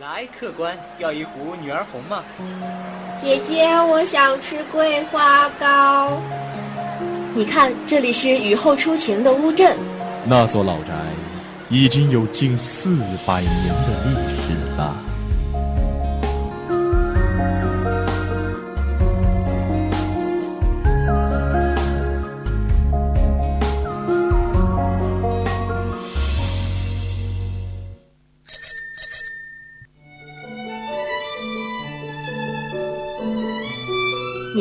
[0.00, 2.24] 来，客官，要一壶女儿红吗？
[3.18, 6.18] 姐姐，我想吃桂花糕。
[7.34, 9.76] 你看，这里是雨后初晴的乌镇。
[10.24, 10.94] 那座老宅
[11.68, 14.96] 已经有近四百年的历史了。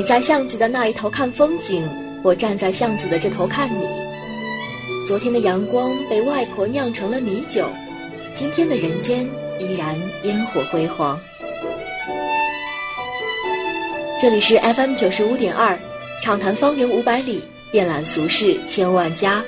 [0.10, 1.88] 在巷子的那一头看风景，
[2.24, 3.86] 我站在巷子的这头看你。
[5.08, 7.70] 昨天的阳光被外婆酿成了米酒，
[8.34, 9.24] 今天的人间
[9.60, 11.22] 依然烟火辉煌。
[14.20, 15.78] 这里是 FM 九十五点二，
[16.24, 19.44] 畅谈方圆五百里，遍览俗世千万家。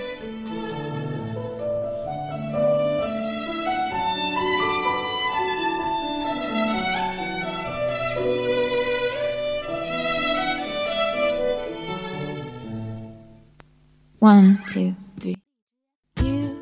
[14.24, 15.36] One, two, three.
[16.22, 16.62] You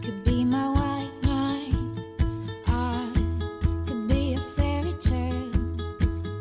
[0.00, 1.74] could be my white knight.
[2.68, 3.08] I
[3.88, 5.50] could be a fairy tale.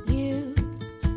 [0.06, 0.54] You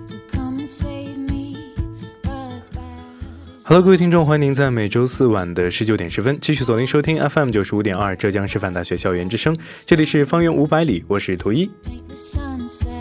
[0.08, 1.74] could come and save me.
[2.22, 9.54] But that is Hello，各位听众，欢迎您在每周四晚的十九点十分继续锁定收听 FM 九十五点二浙江师范大学校园之声，
[9.84, 11.66] 这里是方圆五百里，我是图一。
[11.84, 12.97] paint the sunset.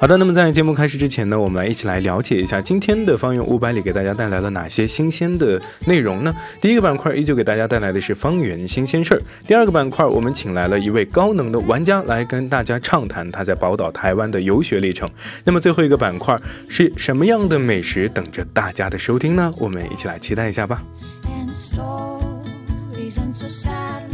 [0.00, 6.32] 好的，那么在节目开始之前呢，我们来一起来了解一下今天的方圆五百里给大家带来了哪些新鲜的内容呢？
[6.60, 15.10] 第一个板块依旧给大家带来的是方圆新鲜事儿，第二个板块我们请来了一位高能的玩家来跟大家畅谈他在宝岛台湾的游学历程。
[15.42, 19.52] 那么最后一个板块是什么样的美食等着大家的收听呢？
[19.58, 20.80] 我们一起来期待一下吧。
[23.08, 24.07] and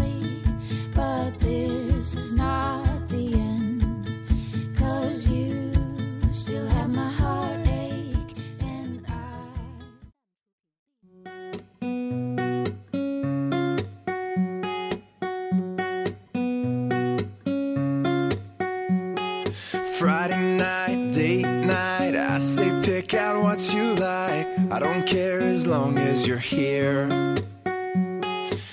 [26.45, 27.35] here.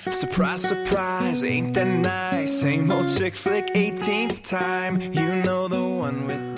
[0.09, 2.62] Surprise, surprise, ain't that nice?
[2.62, 5.00] Same old chick flick, 18th time.
[5.02, 6.50] You know the one with.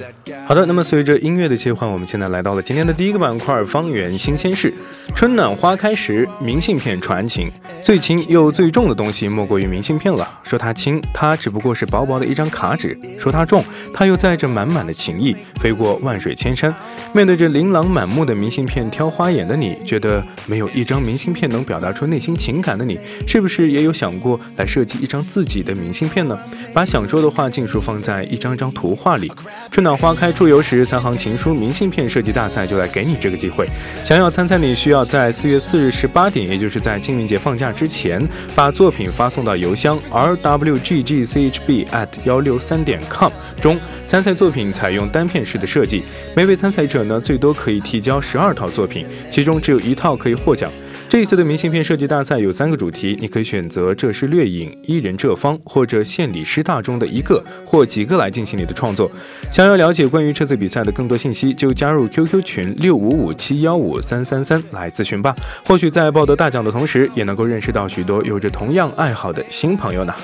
[0.48, 4.74] 好的，那么随着音乐的切换，我们现在来到了今天的第一个板块——方圆新鲜事。
[5.16, 7.52] 春暖花开时，明信片传情。
[7.84, 10.40] 最轻又最重的东西，莫过于明信片了。
[10.44, 16.74] 说它轻，它只不过是薄薄的一张卡纸；说它重，它又载着满满的情意，飞过万水千山。
[17.14, 22.98] 面对着琳琅满目的明信片挑花眼的你，觉得没有一张明信片能表达出内心情感的你，
[23.28, 26.40] 是不是也有想过来设计一张自己的明信片呢？
[26.74, 29.32] 把想说的话尽数放在一张张图画里。
[29.70, 33.68] 春暖花开出游时，三行情书明信片设计大赛就来给你这个机会。
[34.04, 43.80] 想要参赛，你需要在四月四日十八点，也就是在清明节放假之前，把作品发送到邮箱 r w g g c h b at 幺六三点 com 中。
[44.06, 46.04] 参赛作品采用单片式的设计，
[46.36, 50.72] 每位参赛者呢最多可以提交十二套作品，其中只有一套可以获奖。
[51.14, 59.12] 这一次的明信片设计大赛有三个主题，你可以选择这是掠影、伊人这方或者县里师大中的一个或几个来进行你的创作。
[59.52, 65.36] 想要了解关于这次比赛的更多信息，就加入 QQ 群六五五七幺五三三三来咨询吧。
[65.68, 70.16] 或许在报得大奖的同时，也能够认识到许多有着同样爱好的新朋友呢。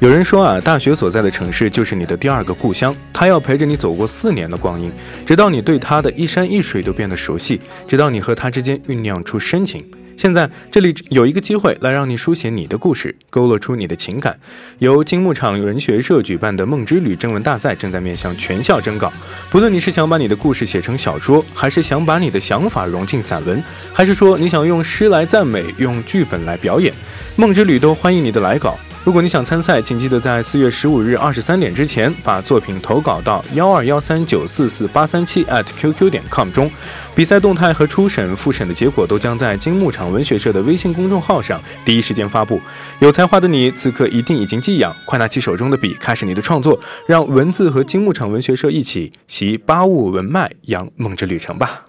[0.00, 4.90] 有人说啊，大学所在的城市就是你的第二个故乡，他要陪着你走过四年的光阴，
[5.26, 9.84] 直到你对他的一山一水都变得熟悉，直到你和他之间酝酿出深情。
[10.16, 14.34] 现在这里有一个机会来让你书写你的故事，勾勒出你的情感。
[14.78, 19.12] 由金牧场文学社举办的《梦之旅》征文大赛正在面向全校征稿。
[19.50, 23.62] 不论你是想把你的故事写成小说，还是想把你的想法融进散文，
[23.92, 26.90] 还是说你想用诗来赞美，用剧本来表演，
[27.36, 28.78] 《梦之旅》都欢迎你的来稿。
[29.02, 36.70] 如果你想参赛，请记得在四月十五日二十三点之前把作品投稿到幺二幺三九四四八三七 at qq 点 com 中。
[37.14, 42.60] 比赛动态和初审、复审的结果都将在金牧场文学社的微信公众号上第一时间发布。
[42.98, 51.86] 有才华的你，此刻一定已经寄养，快拿起手中的笔，开始你的创作，让文字和金牧场文学社一起习八物文脉，扬梦之旅程吧。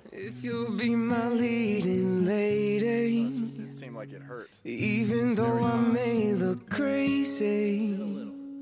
[6.51, 7.95] Look crazy.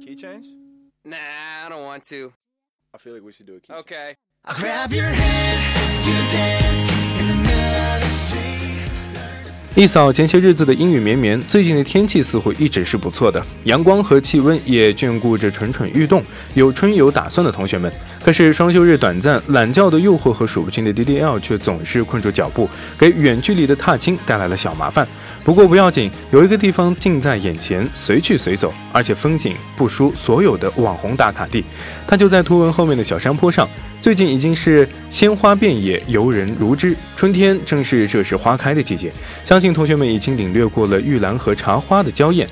[0.05, 0.45] Key change?
[1.03, 1.17] Nah,
[1.65, 2.31] I don't want to.
[2.93, 4.15] I feel like we should do a key Okay.
[4.45, 8.89] I'll grab your hand, ask you to dance in the middle of the street.
[9.75, 17.91] 一扫前些日子的阴雨绵绵，最近的天气似乎一直是不错的，阳光和气温也眷顾着蠢蠢欲动、有春游打算的同学们。
[18.21, 22.69] 可是双休日短暂，懒觉的诱惑和数不清的 DDL 却总是困住脚步，
[22.99, 25.07] 给远距离的踏青带来了小麻烦。
[25.49, 31.65] 不过不要紧，有一个地方近在眼前，随去随走，而且风景不输所有的网红打卡地。
[32.07, 33.67] 它就在图文后面的小山坡上。
[33.99, 36.95] 最近已经是鲜花遍野，游人如织。
[37.15, 39.11] 春天正是这时花开的季节，
[39.43, 42.47] 相信同学们已经领略过了玉兰和茶花的娇艳。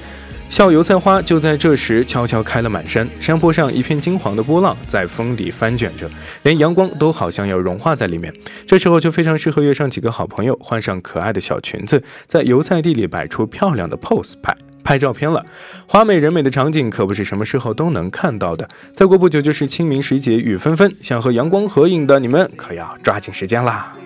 [0.50, 6.10] 笑油菜花就在这时悄悄开了满山，山坡上一片金黄的波浪在风里翻卷着，
[6.44, 8.34] 连阳光都好像要融化在里面。
[8.66, 14.56] 这时候就非常适合约上几个好朋友，换上可爱的小裙子，在油菜地里摆出漂亮的 pose 拍。
[14.84, 15.46] 拍照片了，
[15.86, 18.68] 花美人美的场景可不是什么时候都能看到的。
[18.96, 23.98] 再过不久就是清明时节雨纷纷，想和阳光合影的你们可要抓紧时间啦！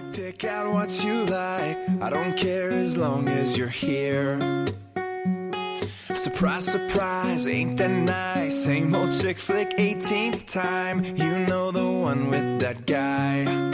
[6.21, 8.65] Surprise, surprise, ain't that nice?
[8.65, 11.03] Same old chick flick, 18th time.
[11.15, 13.71] You know the one with that guy.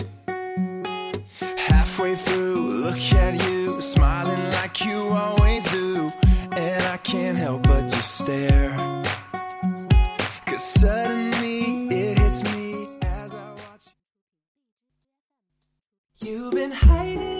[1.57, 6.09] Halfway through, look at you, smiling like you always do.
[6.55, 8.71] And I can't help but just stare.
[10.45, 13.87] Cause suddenly it hits me as I watch
[16.21, 17.36] You've been hiding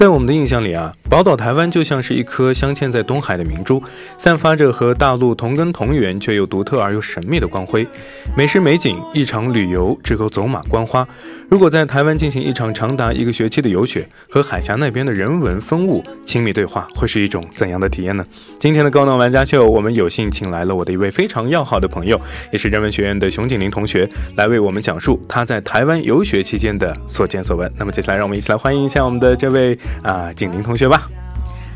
[0.00, 3.82] 在我们的印象里啊，宝岛台湾就像是一颗镶嵌在东海的明珠，
[4.16, 7.86] 散发着和大陆同根同源却又独特而又神秘的光辉。
[8.34, 11.06] 美食美景，一场旅游，只够走马观花。
[11.50, 18.24] 如果在台湾进行一场长达一个学期的游学，和海峡那边的人文风物亲密对话，会是一种怎样的体验呢？
[18.60, 22.20] 今天的高能玩家秀，我们有幸请来了我的一位非常要好的朋友，
[22.52, 27.68] 也是人文学院的熊景林同学，来为我们讲述他在台湾游学期间的所见所闻。
[27.76, 31.02] 那么接下来，让我们一起来欢迎一下我们的这位啊、景林同学吧。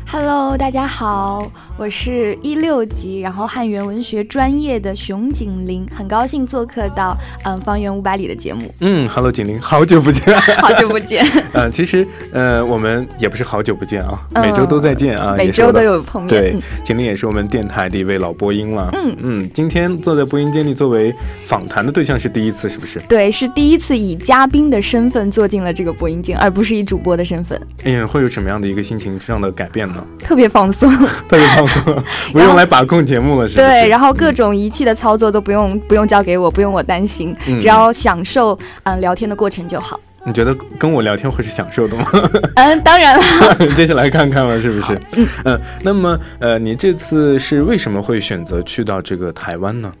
[0.07, 10.33] Hello，大家好，我是一六级，然后汉语言文学专业的熊景林，很高兴做客到嗯方圆五百里的节目，嗯，Hello，景林，好久不见。
[10.59, 16.29] 好久不见， 呃，其实呃，我们也不是好久不见啊，嗯每周都在见啊，每周都有碰面。
[16.29, 18.89] 对嗯，景林也是我们电台的一位老播音了。
[18.93, 21.13] 嗯嗯，今天坐在播音间里作为
[21.43, 22.99] 访谈的对象是第一次，是不是？
[23.09, 30.01] 对，是第一次以嘉宾的身份坐进了这个播音间，而不是以主播的身份，哎呀，会有什么样的一个心情上的改变呢？
[30.19, 30.89] 特别放松。
[31.27, 32.03] 特别放松，
[32.33, 33.67] 不用来把控节目了，是吧？
[33.67, 39.99] 对，然后各种仪器的操作都不用不用交给我，不用我担心，嗯只要享受嗯聊天的过程就好。
[40.27, 42.07] 你觉得跟我聊天会是享受的吗？
[42.55, 43.23] 嗯，当然了，
[43.77, 44.99] 接下来看看了，是不是？
[45.43, 49.91] 嗯那么呃，你这次是为什么会选择去到这个台湾呢？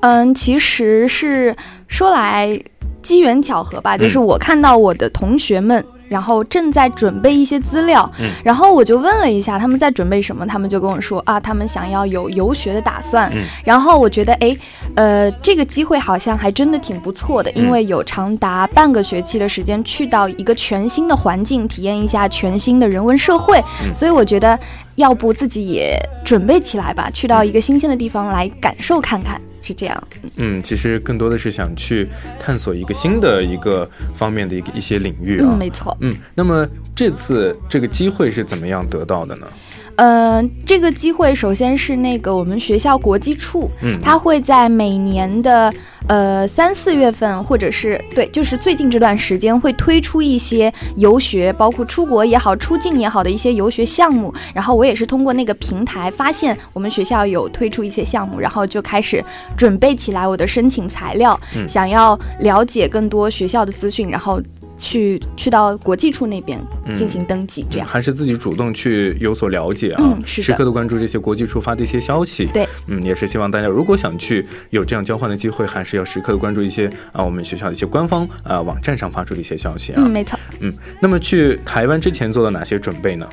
[0.00, 1.54] 嗯，其实是
[1.88, 2.58] 说来
[3.02, 5.84] 机缘巧合吧，就是嗯我看到我的同学们。
[6.08, 8.30] 然后正在准备一些资料，嗯。
[8.44, 13.30] 然后我就问了一下他们在准备什么，他们就跟我说啊，他们想要有游学的打算。
[13.34, 13.42] 嗯。
[13.64, 14.56] 然后我觉得，哎，
[14.94, 23.94] 呃，这个机会好像还真的挺不错的，因为有长达半个学期的时间去到一个全新的环境，体验一下全新的人文社会，嗯。
[23.94, 24.58] 所以我觉得，
[24.96, 30.08] 要不自己也准备起来吧，去到一个新鲜的地方来感受看看，是这样。
[30.36, 32.08] 嗯，其实更多的是想去
[32.38, 35.48] 探索一个新的一个方面的一个一些领域啊。
[35.50, 35.96] 嗯，没错。
[36.00, 39.48] 嗯，那么这次这个机会是怎么样得到的呢？
[39.96, 45.72] 嗯、这个机会首先是那个我们学校国际处，嗯它会在每年的
[46.06, 54.32] 呃三四月份，或者是对，就是最近这段时间会推出一些游学，包括出国也好、出境也好的一些游学项目。
[54.54, 59.24] 然后我也是通过那个平台发现我们学校有推出一些项目，然后就开始
[59.56, 64.40] 准备起来我的申请材料，嗯想要了解更多学校的资讯，然后
[64.76, 66.58] 去去到国际处那边
[66.94, 67.86] 进行登记，这样。
[67.86, 72.46] 还是自己主动去有所了解啊，嗯是的时刻的关注这些国际处发的一些消息。
[72.52, 79.96] 对，嗯，也是希望大家如果想去有这样交换的机会，还是要时刻的关注一些啊我们学校的一些官方啊网站上发出的一些消息啊。
[79.98, 80.38] 嗯，没错。
[80.60, 83.26] 嗯，那么去台湾之前做了哪些准备呢？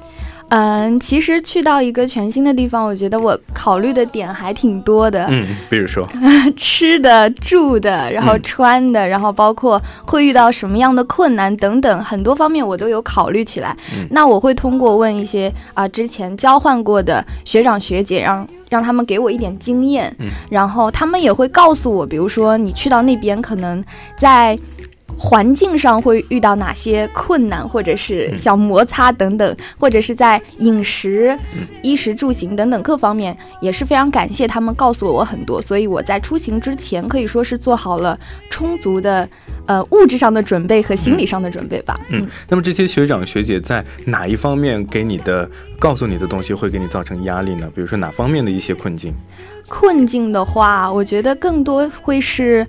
[0.55, 5.25] 嗯，其实去到一个全新的地方，我觉得我考虑的点还挺多的。
[5.31, 6.07] 嗯，比如说，
[6.55, 13.75] 吃的、住的，然后嗯穿的，然后包括会遇到什么样的困难等等，很多方面我都有考虑起来。
[13.97, 23.83] 嗯那我会通过问一些啊、之前交换过的学长学姐，让让他们给我一点经验，嗯然后他们也会告诉我，比如说你去到那边可能
[24.17, 24.55] 在。
[25.17, 31.37] 环境上会遇到哪些困难，或者是小摩擦等等，或者是在饮食、
[31.81, 39.27] 衣食住行等等各方面，也是非常感谢他们告诉了我很多，所以我在出行之前可以说是做好了充足的
[39.65, 41.97] 呃物质上的准备和心理上的准备吧。
[42.09, 47.69] 嗯，那么这些学长学姐在哪一方面给你的告诉你的东西会给你造成压力呢？
[47.73, 49.13] 比如说哪方面的一些困境？
[49.69, 52.67] 困境的话，我觉得更多会是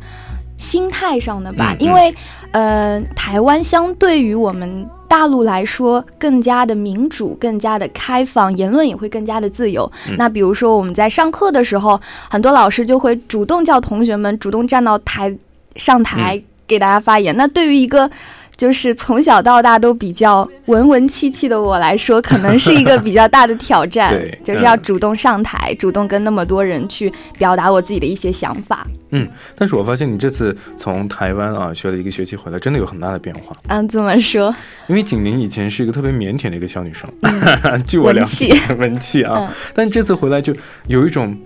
[0.57, 2.15] 心态上的吧，因为
[2.53, 9.91] 呃，台湾相对于我们大陆来说更加的民主，更加的开放，言论也会更加的自由。
[10.09, 15.37] 嗯那比如说我们在上课的时候，很多老师就会主动叫同学们主动站到台
[15.77, 17.37] 上台给大家发言。
[17.37, 18.09] 那对于一个
[18.57, 28.87] 就是从小到大都比较文文气气的我来说，可能是一个比较大的挑战 对，就是要嗯主动上台，主动跟那么多人去表达我自己的一些想法。
[29.11, 33.55] 嗯，但是我发现你这次从台湾啊学了一个学期回来，真的有很大的变化。
[33.69, 34.55] 嗯，这么说，
[34.89, 37.09] 因为景宁以前是一个特别腼腆的一个小女生，
[37.87, 40.55] 据我了解，文气啊，嗯但这次回来就
[40.87, 41.37] 有一种。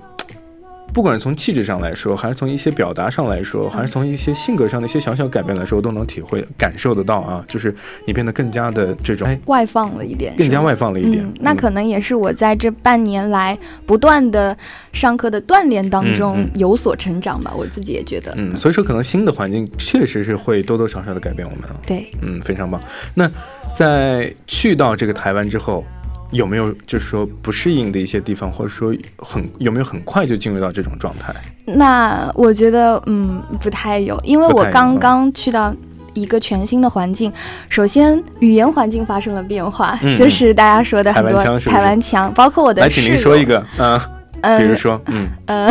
[0.92, 7.44] 不管是从气质上来说，还是从一些表达上来说，还是从一些性格上的一些小小改变来说，我都能体会、感受得到啊。
[7.48, 7.74] 就是
[8.06, 11.24] 你变得更加的这种，哎，外放了一点，更加外放了一点。
[11.24, 14.56] 嗯，那可能也是我在这半年来不断的
[14.92, 18.34] 上课的锻炼当中有所成长吧，我自己也觉得。
[18.36, 21.76] 嗯，所以说可能新的环境确实是会多多少少的改变我们啊。
[21.86, 22.80] 对，嗯，非常棒。
[23.14, 23.30] 那
[23.72, 25.84] 在去到这个台湾之后，
[26.30, 31.34] 有没有就是说不适应的一些地方，或者说很有没有很快就进入到这种状态？
[31.66, 35.74] 那我觉得嗯不太有，因为我刚刚去到。
[36.14, 37.32] 一个全新的环境，
[37.68, 43.06] 首先语言环境发生了变化，嗯就是大家说的很多台湾腔包括我的来，室友。
[43.06, 44.00] 请您说一个，嗯、
[44.40, 45.70] 嗯，比如说，嗯，呃，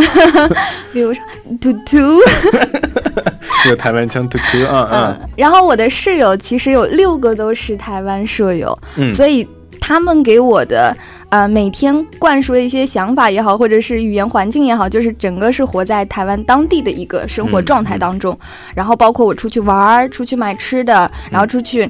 [0.94, 1.22] 比如说
[1.60, 1.98] 嘟嘟，
[3.68, 9.46] 有台湾腔突突啊嗯啊，，然后我的室友其实有六个都是台湾舍友，嗯所以
[9.88, 10.94] 他们给我的
[11.30, 18.38] 呃每天灌输的一些想法也好，或者是语言环境也好，就是整个是活在台湾当地的一个生活状态当中。
[18.76, 21.90] 然后包括我出去玩儿、出去买吃的，然后出去。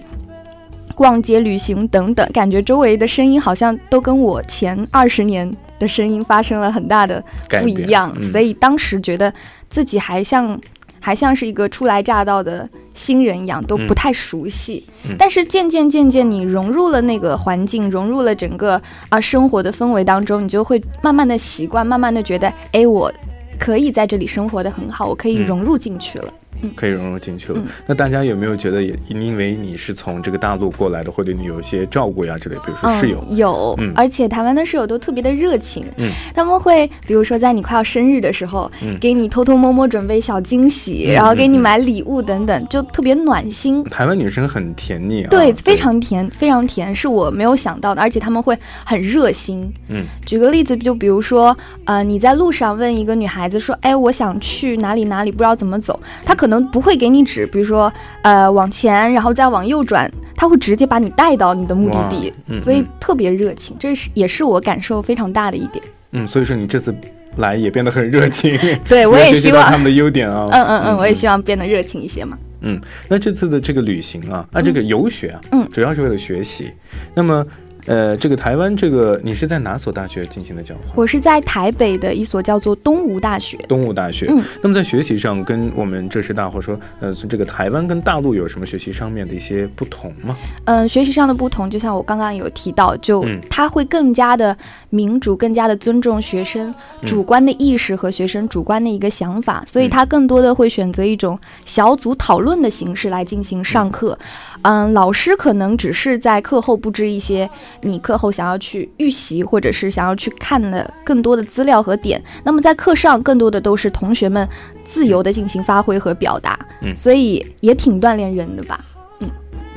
[0.95, 7.23] 逛街、旅行等等，感觉周围的声音好像都跟我前二十年的声音发生了很大的
[7.61, 9.31] 不一样，嗯所以当时觉得
[9.69, 10.59] 自己还像
[11.07, 14.83] 还像是一个初来乍到的新人一样，都不太熟悉。
[15.05, 23.09] 嗯但是渐渐渐渐，你融入了那个环境，融入了整个啊、生活的氛围当中，你就会慢慢的习惯，慢慢的觉得，哎，我
[23.57, 26.33] 可以在这里生活的很好，我可以嗯融入进去了。
[26.75, 27.59] 可以融入进去了。
[27.59, 32.55] 嗯那大家有没有觉得也因为你是从这个大陆过来的，会对你有一些照顾呀之类？
[32.57, 43.83] 比如说室友，嗯、有，嗯而且台湾的室友都特别的热情，嗯他们会比如说在你快要生日的时候，嗯给你偷偷摸摸准备小惊喜，嗯然后给你买礼物等等，就特别暖心。
[43.85, 49.71] 台湾女生很甜腻啊，对，非常甜，非常甜，是我没有想到的，而且他们会很热心。
[49.89, 65.83] 嗯举个例子，就比如说，呃，你在路上问一个女孩子说：“哎，我想去哪里哪里，不知道怎么走。”她可能不会给你指，比如说，呃，往前，然后再往右转，他会直接把你带到你的目的地，嗯所以嗯特别热情，这是也是我感受非常大的一点。
[66.11, 66.93] 嗯，所以说你这次
[67.37, 72.37] 来也变得很热情， 对我也希望他们的优点啊，嗯嗯嗯，我也希望变得热情一些嘛。
[72.61, 76.71] 嗯，那这次的这个旅行啊，啊，这个游学啊，嗯主要是为了学习。
[77.13, 77.45] 那么
[77.87, 80.83] 呃，这个台湾这个你是在哪所大学进行的交换？
[80.95, 83.57] 我是在台北的一所叫做东吴大学。
[83.67, 84.27] 东吴大学。
[84.29, 90.35] 嗯，那么在学习上跟我们浙师大或者说呃这个台湾跟大陆有什么学习上面的一些不同吗？
[90.65, 94.55] 嗯、学习上的不同，就像我刚刚有提到，就嗯它会更加的
[94.89, 96.69] 民主，更加的尊重学生
[97.01, 104.17] 嗯主观的意识和学生主观的一个想法，所以它更多的会选择一种小组讨论的形式来进行上课。
[104.63, 107.49] 嗯，老师可能只是在课后布置一些
[107.81, 114.47] 你课后想要去预习或者是想要去看的更多的资料和点，那么在课上更多的都是同学们
[114.85, 118.83] 自由的进行发挥和表达，嗯所以也挺锻炼人的吧。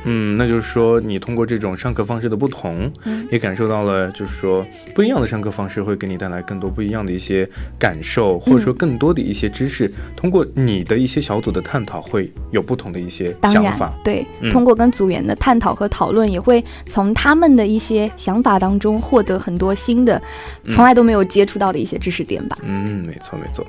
[0.05, 4.65] 嗯，那就是说你通过这种上课方式的不同，嗯也感受到了，就是说
[4.95, 9.91] 不一样的上课方式会给你带来更多不一样的一些感受，或者说更多的一些知识。
[10.15, 20.21] 通过你的一些小组的探讨，会有不同的一些想法。，对，嗯通过跟组员的探讨和讨论，也会从他们的一些想法当中获得很多新的、
[20.69, 22.57] 从来都没有接触到的一些知识点吧。
[22.63, 23.65] 嗯，没错没错。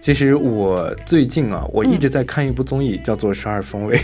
[0.00, 3.96] 其实我最近啊，我一直嗯在看一部综艺，叫做《十二风味》。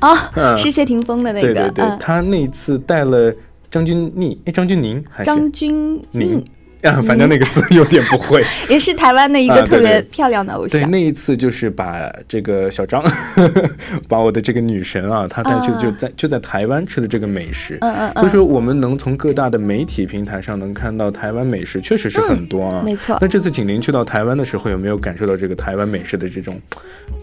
[0.00, 0.56] 啊、嗯。
[0.56, 3.32] 是谢霆锋的那个，对对对，嗯，他那一次带了
[3.70, 5.26] 张钧甯，哎，张钧甯还是？
[5.26, 6.44] 张钧宁甯？
[6.82, 8.44] 啊， 反正那个字有点不会。
[8.68, 10.90] 也是台湾的一个特别漂亮的偶对，像。
[10.90, 13.02] 那一次就是把这个小张，
[14.08, 17.78] 把我的这个女神啊，她带去啊就在就在台湾吃的这个美食。
[17.80, 22.82] 嗯嗯嗯，所以说，我们能从各大的媒体平台上能看到台湾美食，确实是很多啊。
[22.84, 26.60] 没错那这次景林去到台湾的时候，有没有感受到这个台湾美食的这种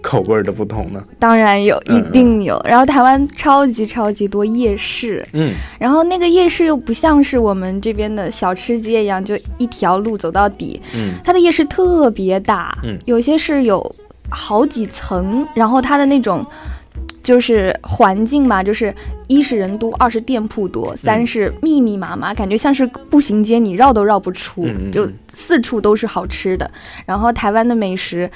[0.01, 1.03] 口味儿的不同呢？
[1.19, 2.61] 当然有，嗯一定有。
[2.67, 10.81] 然后台湾超级超级多夜市，嗯然后那个夜市又不像是我们这边的小吃街一样，就一条路走到底。
[10.95, 13.95] 嗯它的夜市特别大，嗯有些是有
[14.29, 16.45] 好几层，然后它的那种
[17.21, 18.93] 就是环境嘛，就是
[19.27, 26.69] 一是人多，二是店铺多，三是密密麻麻，感觉像是步行街，你绕都绕不出，就四处都是好吃的。
[27.05, 28.29] 然后台湾的美食，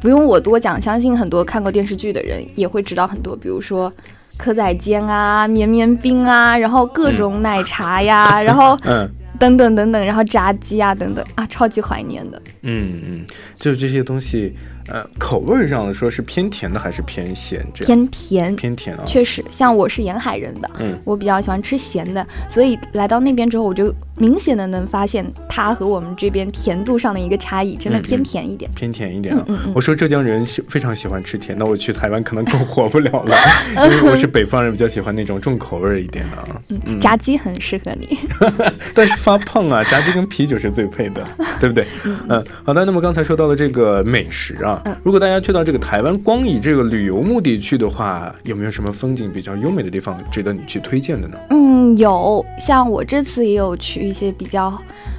[0.00, 3.92] 不用我多讲，相信很多看过电视剧的人也会知道很多，比如说。
[4.36, 12.40] 蚵仔煎啊，绵绵冰啊，然后各种奶茶呀，然后 嗯等等等等，然后炸鸡啊等等啊，超级怀念的。
[12.64, 13.24] 嗯嗯，
[13.56, 14.54] 就是这些东西，
[14.88, 17.64] 呃，口味儿上说是偏甜的还是偏咸？
[17.74, 19.04] 这偏甜，偏甜啊。
[19.06, 28.70] 确实，像我是沿海人的，嗯我比较喜欢吃咸的，所以来到那边之后，我就明显的能发现它和我们这边甜度上的一个差异，真的偏甜一点。
[28.74, 29.44] 偏甜一点啊！
[29.48, 33.36] 嗯嗯嗯我说浙江人喜非常喜欢吃甜，那我去台湾可能更活不了了，
[33.76, 36.60] 因为我是北方人，比较喜欢那种重口味儿一点的啊。
[36.86, 38.18] 嗯，炸鸡很适合你，
[38.94, 41.26] 但是发胖啊，炸鸡跟啤酒是最配的，
[41.60, 41.86] 对不对？
[42.28, 42.84] 嗯，好的。
[42.84, 51.38] 那么刚才说到了这个美食啊，嗯如果大家去到这个台湾，光以这个旅游目的去的话，有没有什么风景比较优美的地方值得你去推荐的呢？
[51.50, 54.72] 嗯，有，像我这次也有去一些比较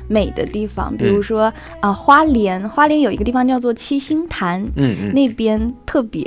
[0.08, 6.24] 美的地方，比如说啊、花莲，花莲有一个地方叫做七星潭，嗯嗯那边特别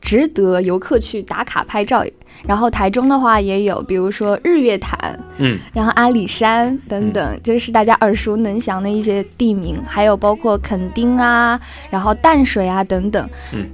[0.00, 2.04] 值得游客去打卡拍照。
[2.46, 5.58] 然后台中的话也有，比如说日月潭，嗯。
[5.72, 13.28] 然后阿里山等等，就是大家耳熟能详的一些地名，还有包括垦丁啊，然后淡水啊等等。
[13.52, 13.66] 嗯。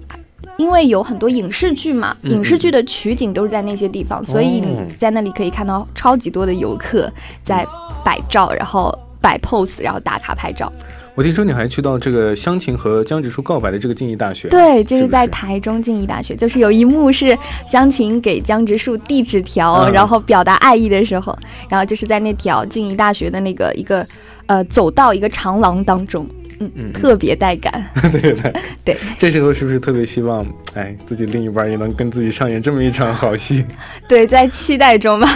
[0.57, 4.85] 因为有很多影视剧嘛，嗯影视剧的取景都是在那些地方，所以你哦。
[4.99, 7.09] 在那里可以看到超级多的游客
[7.45, 7.65] 在
[8.05, 10.73] 摆照，然后摆 pose，然后打卡拍照。
[11.15, 19.93] 我听说你还去到这个湘琴和江直树告白的这个静宜大学，对，就是在台中静宜大学，就是有一幕是湘琴给江直树递纸条，嗯。
[19.93, 21.37] 然后表达爱意的时候，
[21.69, 24.07] 然后就是在那条静宜大学的那个一个
[24.47, 26.25] 呃走到一个长廊当中，
[26.61, 27.85] 嗯，嗯特别带感。
[28.11, 28.53] 对对
[28.85, 33.65] 对，这时候是不是特别希望，哎，自己另一半也能跟自己上演这么一场好戏？
[34.09, 35.29] 对，在期待中吧。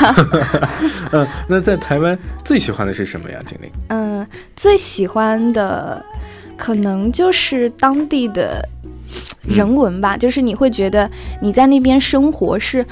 [1.13, 3.71] 嗯，那在台湾最喜欢的是什么呀，经理？
[3.89, 6.05] 嗯，最喜欢的
[6.57, 8.67] 可能就是当地的
[9.43, 12.85] 人文吧，就是你会觉得你在那边生活是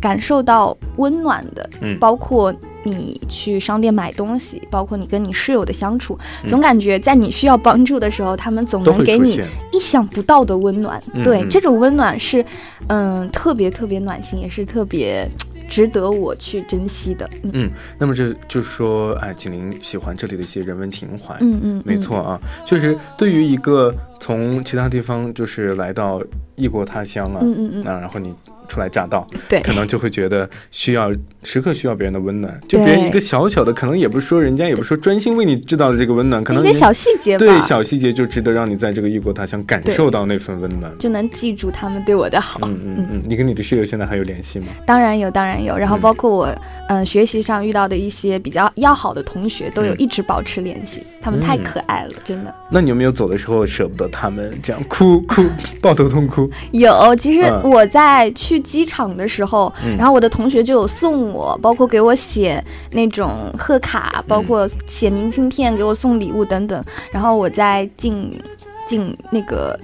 [0.00, 9.40] 感受到温暖的，嗯包括你去商店买东西，包括你跟你室友的相处，嗯总感觉在你需要帮助的时候，他们总能给你
[9.72, 11.02] 意想不到的温暖。
[11.12, 12.44] 嗯对，嗯这种温暖是
[12.88, 15.28] 嗯特别特别暖心，也是特别
[15.68, 17.28] 值得我去珍惜的。
[17.42, 21.34] 嗯嗯，那么这就是说，哎，景林喜欢这里的一些人文情怀。
[21.40, 26.22] 嗯嗯，嗯没错啊，就是，对于一个从其他地方就是来到
[26.54, 28.32] 异国他乡啊，嗯嗯嗯那然后你
[28.68, 31.10] 初来乍到，对可能就会觉得需要
[31.42, 40.92] 时刻需要别人的温暖，就别人一个小小的，可能也不是说人家也不是说专心为你制造的这个温暖，可能一个小细节吧，对小细节就值得让你在这个异国他乡感受到那份温暖。
[40.98, 42.60] 就能记住他们对我的好。
[42.62, 44.66] 嗯嗯嗯，你跟你的室友现在还有联系吗？
[44.86, 45.76] 当然有，当然有。
[45.76, 46.54] 然后嗯包括我，
[46.88, 51.02] 嗯、学习上遇到的一些比较要好的同学，都有嗯一直保持联系。
[51.22, 52.54] 他们太嗯可爱了，真的。
[52.70, 55.42] 那你有没有走的时候舍不得他们，这样哭哭
[55.80, 56.48] 抱头痛哭？
[56.72, 66.84] 有，其实嗯我在去机场的时候，嗯然后我的同学就有送我，包括给我写那种贺卡，包括写明信片，给我送礼物等等。
[67.10, 68.38] 然后我在进
[68.86, 69.78] 进那个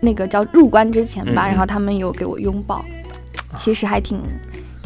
[0.00, 2.84] 那个叫入关之前吧，然后他们有给我拥抱，
[3.58, 4.20] 其实还挺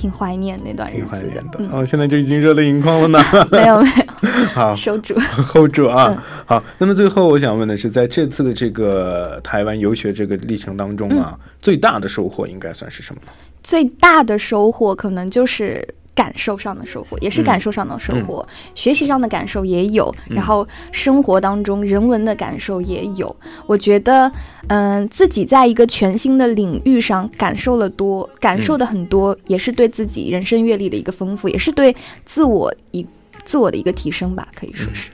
[0.06, 1.26] 挺怀念那段日子的。
[1.26, 3.18] 念的、嗯，哦，现在就已经热泪盈眶了呢。
[3.50, 3.88] 没 有没
[4.22, 5.14] 有， 好，收住。
[5.52, 6.06] hold 住啊！
[6.16, 13.32] 嗯好，那么最后我想问的是，在这次的这个台湾游学这个历程当中啊，嗯最大的收获应该算是什么呢？
[13.64, 15.86] 最大的收获可能就是
[16.16, 17.44] 感受上的收获，也是嗯。
[17.44, 20.34] 感受上的收获，学习上的感受也有，嗯。
[20.34, 23.36] 然后生活当中人文的感受也有。
[23.66, 24.32] 我觉得，
[24.68, 33.06] 嗯、自己在一个全新的领域上感受了多，感受的很多，也是对自己人生阅历的一个丰富，也是对自我一
[33.44, 35.10] 自我的一个提升吧，可以说是。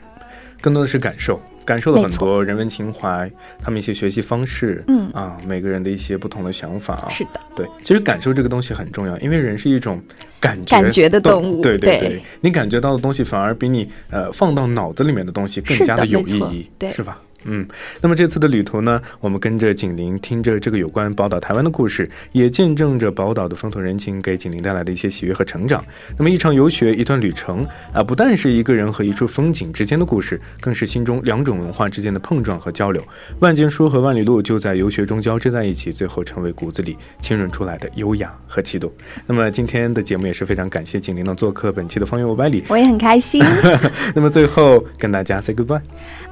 [0.60, 5.08] 更多的是感受，感受了很多人文情怀，他们一些学习方式，嗯。
[5.12, 7.08] 啊，每个人的一些不同的想法啊。
[7.08, 10.02] 是的，对，其实感受这个东西很重要，因为人是一种
[10.40, 11.60] 感觉感觉的动物。
[11.62, 12.22] 对对对。
[12.40, 16.90] 你感觉到的东西反而比你呃放到脑子里面的东西更加的有意义，对。
[16.92, 17.20] 是吧？
[17.44, 17.66] 嗯，
[18.00, 25.84] 那么这次的旅途呢，我们跟着景林，听着这个有关宝岛台湾的故事，也见证着宝岛的风土人情给景林带来的一些喜悦和成长。
[26.16, 33.02] 那么一场游学，一段旅程啊，不但是一个人和一处风景之间的故事，更是心中两种文化之间的碰撞和交流。
[33.40, 38.92] 万卷书和万里路就在游学中交织在一起，最后成为骨子里浸润出来的优雅和气度。
[39.26, 42.64] 那么今天的节目也是非常感谢景林的做客本期的方圆五百里。
[42.68, 43.42] 我也很开心。
[44.14, 45.80] 那么最后跟大家 say goodbye。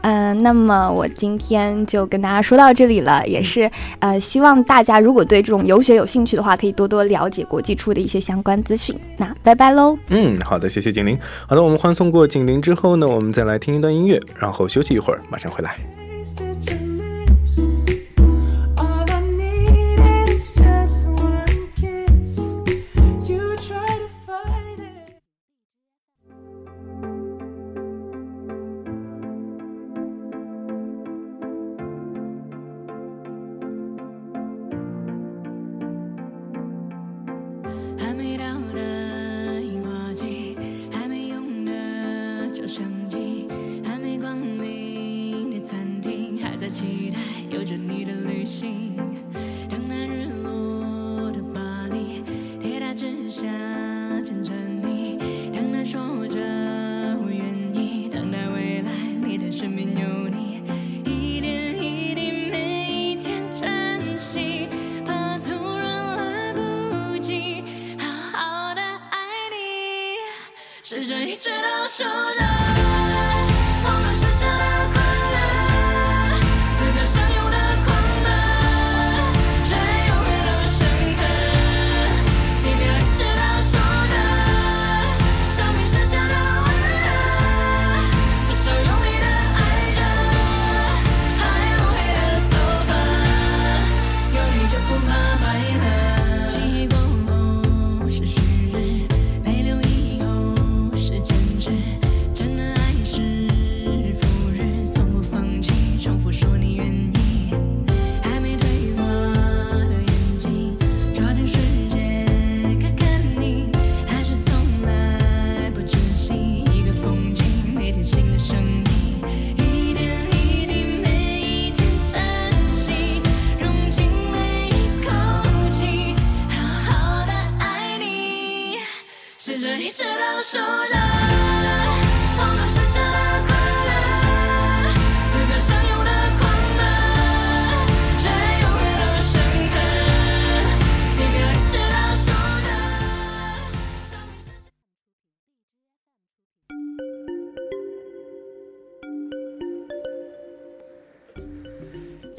[0.03, 8.95] 嗯、那么我我今天就跟大家说到这里了，也是呃，希望大家如果对这种游学有兴趣的话，可以多多了解国际处的一些相关资讯。
[9.17, 9.97] 那拜拜喽。
[10.09, 11.19] 嗯，好的，谢谢景林。
[11.47, 15.75] 好的，我们欢送过景林之后呢，我们再来听一段音乐，然后休息一会儿，马上回来。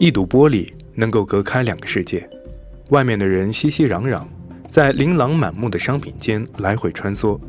[0.01, 2.27] 一堵玻璃能够隔开两个世界，
[2.89, 4.23] 外面的人熙熙攘攘，
[4.67, 7.39] 在琳琅满目的商品间来回穿梭，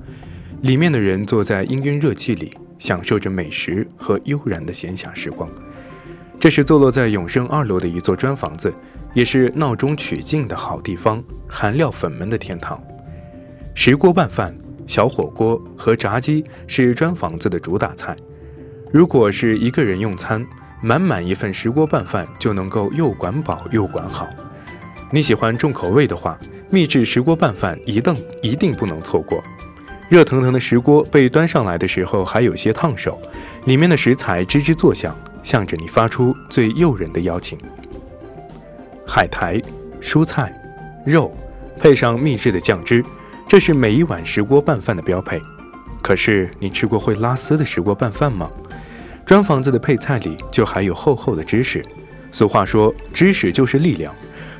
[0.60, 5.48] 里面的人坐在氤氲热气里，享受着美食和悠然的闲暇时光。
[6.38, 8.70] 这是坐落在永盛二楼的一座砖房子，
[9.14, 12.78] 也是闹中取静的好地方，韩料粉们的天堂。
[13.74, 14.54] 石锅拌饭、
[14.86, 18.14] 小火锅和炸鸡是砖房子的主打菜。
[18.92, 20.46] 如果是一个人用餐，
[20.82, 24.28] 满满一份石锅拌饭就能够又管饱又管好。
[25.10, 26.36] 你喜欢重口味的话，
[26.70, 29.42] 秘制石锅拌饭一定一定不能错过。
[30.08, 33.20] 热腾腾的石锅被端上来的时候还有些烫手，
[33.64, 37.58] 里面的食材吱吱作响，向着你发出最诱人的邀请。
[39.06, 39.60] 海苔、
[40.00, 40.52] 蔬菜、
[41.06, 41.34] 肉，
[41.78, 43.04] 配上秘制的酱汁，
[43.46, 45.40] 这是每一碗石锅拌饭的标配。
[46.02, 48.50] 可是你吃过会拉丝的石锅拌饭吗？
[49.24, 51.84] 砖房子的配菜里就含有厚厚的芝士。
[52.30, 54.14] 俗话说，芝士就是力量。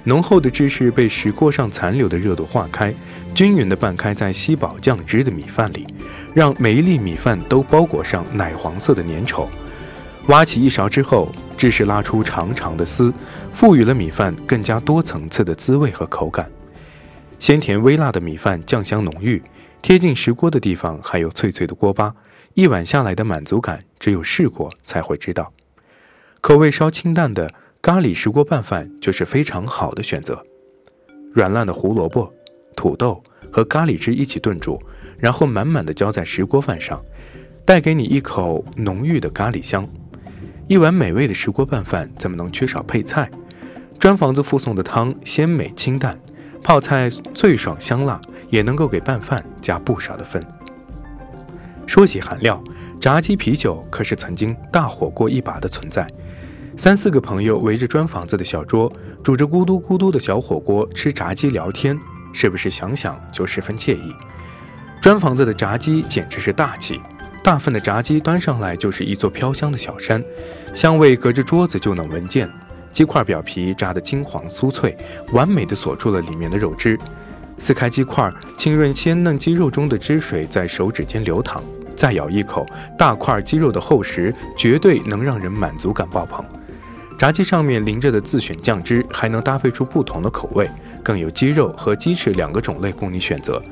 [0.05, 2.92] 浓厚的芝士被石锅上残留的热度化开，
[3.35, 5.87] 均匀地拌开在吸饱酱汁的米饭里，
[6.35, 9.46] 让每一粒米饭都包裹上奶黄色的粘稠。
[10.27, 13.12] 挖起一勺之后，芝士拉出长长的丝，
[13.53, 16.51] 赋予了米饭更加多层次的滋味和口感。
[17.38, 19.40] 鲜甜微辣的米饭酱香浓郁，
[19.81, 22.12] 贴近石锅的地方还有脆脆的锅巴。
[22.55, 25.53] 一碗下来的满足感，只有试过才会知道。
[26.41, 30.45] 口味稍清淡的咖喱石锅拌饭就是非常好的选择。
[31.33, 32.33] 软烂的胡萝卜、
[32.77, 34.79] 土豆和咖喱汁一起炖煮，
[35.19, 37.03] 然后满满的浇在石锅饭上，
[37.65, 39.88] 带给你一口浓郁的咖喱香。
[40.69, 43.31] 一碗美味的石锅拌饭怎么能缺少配菜？
[43.99, 46.21] 砖房子附送的汤鲜美清淡，
[46.62, 50.45] 泡菜脆爽香辣，也能够给拌饭加不少的分。
[51.87, 52.62] 说起韩料，
[53.01, 56.07] 炸鸡啤酒可是曾经大火过一把的存在。
[56.77, 58.90] 三四个朋友围着砖房子的小桌，
[59.23, 61.99] 煮着咕嘟咕嘟的小火锅，吃炸鸡聊天，
[62.33, 64.14] 是不是想想就十分惬意？
[65.01, 67.01] 砖房子的炸鸡简直是大气，
[67.42, 70.25] 大份的炸鸡端上来就是一座飘香的小山，
[70.73, 72.51] 香味隔着桌子就能闻见。
[72.90, 74.97] 鸡块表皮炸得金黄酥脆，
[75.33, 76.99] 完美的锁住了里面的肉汁。
[77.62, 81.62] 撕开鸡块，浸润鲜嫩鸡肉中的汁水在手指间流淌，
[81.94, 82.66] 再咬一口，
[82.98, 86.44] 大块鸡肉的厚实绝对能让人满足感爆棚。
[87.16, 90.68] 炸鸡上面淋着的自选酱汁还能搭配出不同的口味，
[91.05, 93.62] 更有鸡肉和鸡翅两个种类供你选择。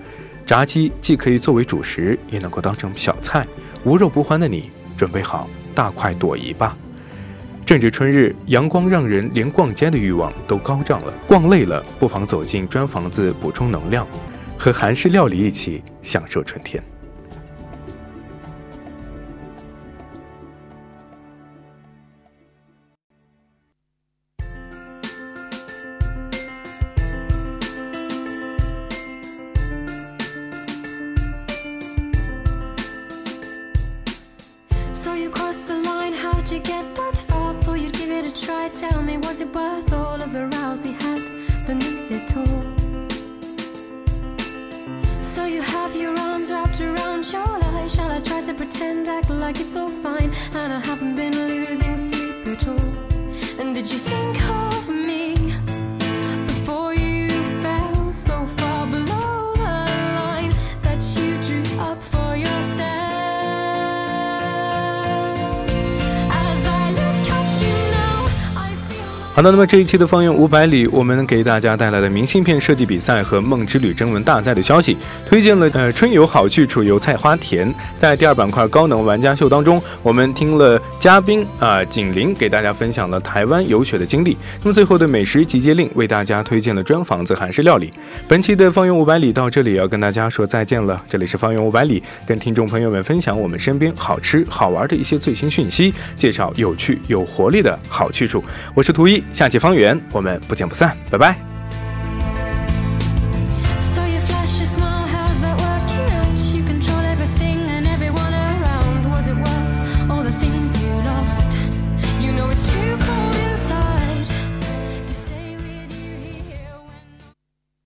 [0.47, 3.45] 炸鸡既可以作为主食，也能够当成小菜。
[3.83, 6.77] 无肉不欢的你，准备好大快朵颐吧。
[7.71, 11.15] 正值春日，阳光让人连逛街的欲望都高涨了。
[11.25, 14.05] 逛累了，不妨走进砖房子补充能量，
[14.59, 16.83] 和韩式料理一起享受春天。
[69.41, 77.75] 好的，那么这一期的方圆五百里，我们给大家带来了明信片设计比赛和梦之旅征文大赛的消息，推荐了呃春游好去处油菜花田。
[77.97, 84.37] 在第二板块高能玩家秀当中，我们听了嘉宾啊景林给大家分享了台湾游学的经历。
[84.63, 87.91] 那么最后的美食集结令为大家推荐了砖房子韩式料理。
[88.29, 98.45] 本期的方圆五百里到这里要跟大家说再见了，这里是方圆五百里，跟听众朋友们分享我们身边好吃好玩的一些最新讯息，介绍有趣有活力的好去处。
[98.75, 101.60] 我是图一，下期方圆我们不见不散，拜拜。